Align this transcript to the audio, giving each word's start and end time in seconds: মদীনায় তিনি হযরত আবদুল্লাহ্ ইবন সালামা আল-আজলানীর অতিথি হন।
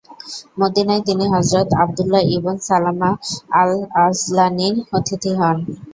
মদীনায় 0.59 1.03
তিনি 1.07 1.25
হযরত 1.33 1.69
আবদুল্লাহ্ 1.81 2.29
ইবন 2.37 2.55
সালামা 2.67 3.09
আল-আজলানীর 3.61 4.75
অতিথি 4.97 5.31
হন। 5.39 5.57